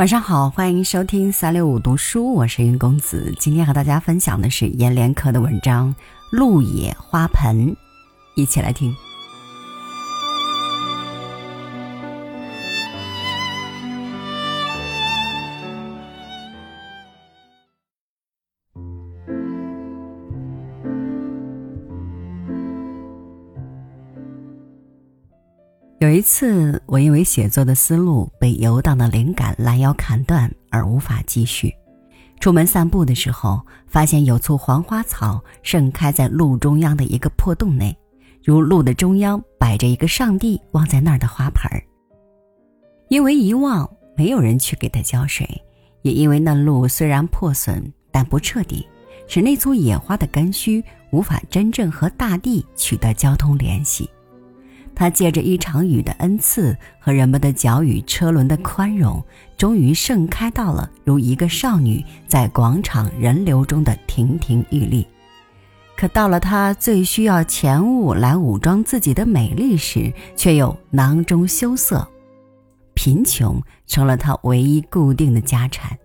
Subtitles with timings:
[0.00, 3.34] 晚上好，欢迎收听三六五读书，我是云公子。
[3.38, 5.94] 今天和大家分享的是阎连科的文章
[6.30, 7.66] 《鹿野花盆》，
[8.34, 8.96] 一起来听。
[26.10, 31.72] 有一次，我因为写作的思路被游荡的灵感拦腰砍断而无法继续。
[32.40, 37.96] 出门散步的时候，发现有簇黄花草盛开在路中央的一个破洞内，
[38.42, 41.80] 如路的中央摆着一个上帝忘在那儿的花盆儿。
[43.08, 45.48] 因为遗忘，没有人去给它浇水，
[46.02, 47.80] 也因为那路虽然破损，
[48.10, 48.84] 但不彻底，
[49.28, 54.10] 使那簇野花的根须无法真正和大地取得交通联系。
[55.00, 59.24] 他借着一场雨的恩赐和人们的脚与车轮的宽容，
[59.56, 65.06] 终于盛开到了如一个少女在广场人流中的亭亭玉立。
[65.96, 72.06] 可到了她最需要钱物来武装自己的美丽时，却又囊中羞涩，
[72.92, 75.96] 贫穷成了她唯一固定的家产。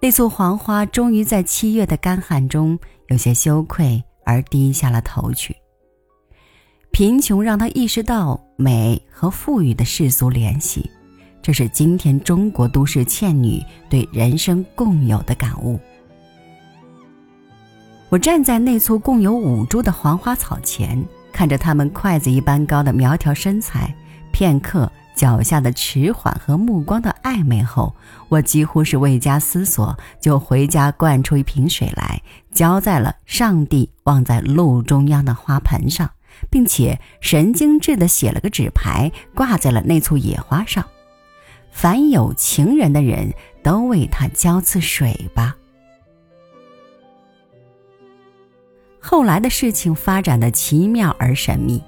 [0.00, 5.56] 那簇黄花终于在七月的干旱中有些羞愧而低下了头去。
[6.94, 10.88] 贫穷让他意识到美和富裕的世俗联系，
[11.42, 15.76] 这是今天中国都市倩女对人生共有的感悟。
[18.10, 23.92] 我站在那簇共有五株的黄花草前，看着它们筷子一般高的苗条身材，
[24.30, 27.92] 片刻脚下的迟缓和目光的暧昧后，
[28.28, 36.08] 我几乎是未加思索，就回家灌出一瓶水来，浇在了上帝忘在路中央的花盆上。
[36.50, 40.84] 并且神经质地写了个纸牌，挂在了那簇野花上。
[41.70, 45.56] 凡有情人的人都为他浇次水吧。
[49.00, 51.82] 后来的事情发展的奇妙而神秘，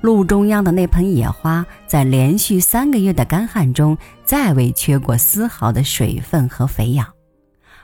[0.00, 7.06] 路中央的那盆野花在连续三个月的干旱中，再未缺过丝毫的水分和肥养。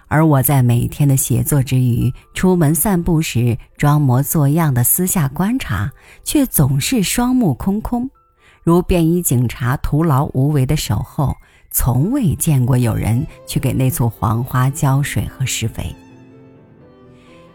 [0.09, 5.91] 而我在每天的写作之余，出门散步时，装模作样的私下观察，
[6.23, 8.09] 却总是双目空空，
[8.63, 11.35] 如便衣警察徒劳无为的守候，
[11.71, 15.95] 从未见过有人去给那簇黄花浇水和施肥。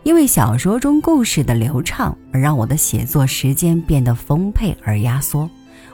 [0.04, 5.50] 因为小说中故事的流畅，而让我的写作时间变得丰沛而压缩。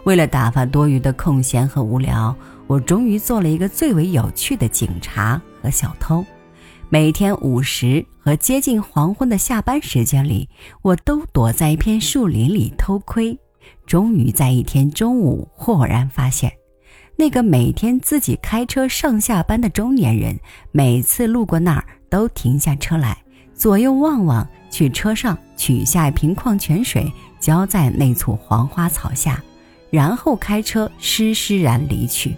[0.05, 2.33] 为了打发多余的空闲和无聊，
[2.65, 6.25] 我终于做了一个最为有趣的警察和小偷。
[6.89, 10.47] 每天午时和接近黄昏的下班时间里，
[10.81, 13.37] 我都躲在一片树林里偷窥。
[13.85, 16.49] 终于在一天中午，豁然发现，
[17.17, 20.39] 那个每天自己开车上下班的中年人，
[20.71, 23.17] 每次路过那儿都停下车来，
[23.53, 29.43] 左右望望，去车上取下一瓶矿泉水，浇在那簇黄花草下，
[29.89, 32.33] 然后开车施施然离去。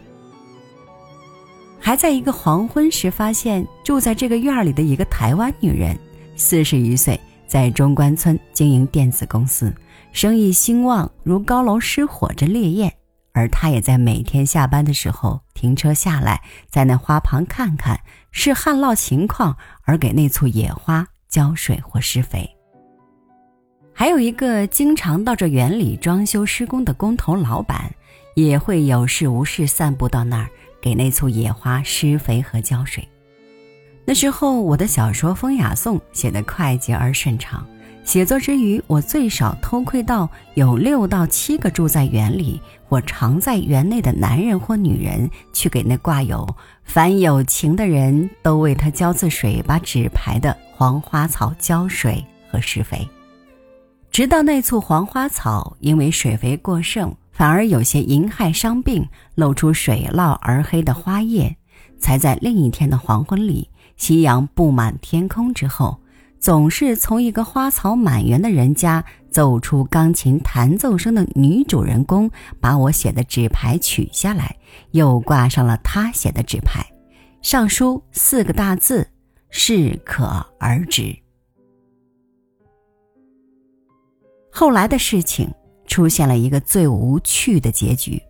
[1.79, 5.97] 还在一个黄昏时，发现住在这个院里的一个台湾女人，
[6.35, 9.73] 四十余岁，在中关村经营电子公司，
[10.11, 12.93] 生意兴旺如高楼失火着烈焰。
[13.31, 17.99] 而她也在每天下班的时候停车下来，在那花旁看看
[18.31, 22.49] 是旱涝情况，而给那簇野花浇水或施肥。
[23.93, 27.93] 还有一个经常到这园里装修施工的工头老板，
[28.35, 30.49] 也会有事无事散步到那儿。
[30.81, 33.07] 给那簇野花施肥和浇水。
[34.05, 37.65] 那时候，我的小说《风雅颂》写得快捷而顺畅。
[38.03, 46.47] 写作之余，我最少偷窥到有六到七个住在园里或常在园内的男人或女人，去给那挂有
[46.83, 53.07] “凡有情的人都为他浇次水”把纸牌的黄花草浇水和施肥。
[54.09, 57.15] 直到那簇黄花草因为水肥过剩。
[57.39, 61.55] 反而有些银害伤病，露出水涝而黑的花叶，
[61.97, 66.01] 才在另一天的黄昏里，夕阳布满天空之后，
[66.37, 69.01] 总是从一个花草满园的人家
[69.31, 74.57] 走出钢琴弹奏声的女主人公，把我写的纸牌取下来，
[74.91, 76.85] 又挂上了她写的纸牌，
[77.41, 79.07] 上书四个大字：
[79.49, 81.17] 适可而止。
[84.51, 85.49] 后来的事情。
[85.89, 88.21] 出现了一个最无趣的结局。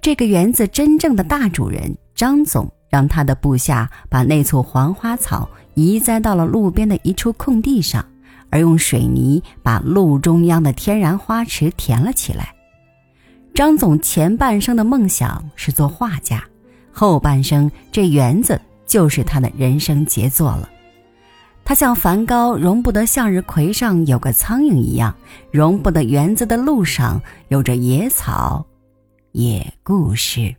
[0.00, 8.04] 这个园子真正的大主人张总让他的部下把那簇黄花草移栽到了路边的一处空地上，
[8.50, 12.54] 而用水泥把路中央的天然花池填了起来。
[13.54, 16.42] 张总前半生的梦想是做画家，
[16.92, 20.68] 后半生这园子就是他的人生杰作了。
[21.68, 25.14] 他像梵高容不得向日葵上有个苍蝇一样，
[25.50, 28.64] 容不得园子的路上有着野草、
[29.32, 30.56] 野故事。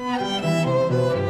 [0.00, 1.27] 啊。